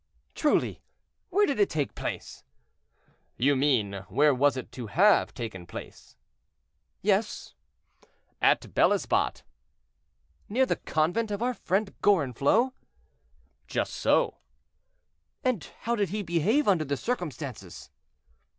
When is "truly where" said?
0.33-1.45